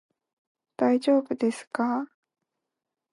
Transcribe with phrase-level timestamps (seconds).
[0.77, 2.07] 大丈夫ですか？